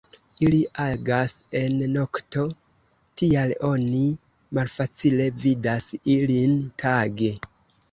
[0.45, 2.45] Ili agas en nokto,
[3.23, 4.01] tial oni
[4.61, 7.33] malfacile vidas ilin tage.